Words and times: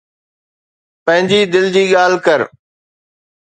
پنهنجي 1.05 1.39
دل 1.53 1.65
جي 1.75 1.83
ڳالهه 1.93 2.19
ڪر. 2.25 2.39